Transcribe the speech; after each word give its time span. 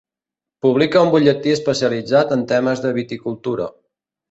Publica 0.65 1.03
un 1.07 1.11
butlletí 1.15 1.53
especialitzat 1.57 2.35
en 2.39 2.47
temes 2.55 2.85
de 2.89 2.97
viticultura. 2.99 3.71